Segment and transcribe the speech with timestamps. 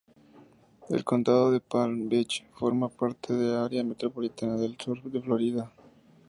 [0.89, 5.71] El condado de Palm Beach forma parte del Área Metropolitana del Sur de Florida.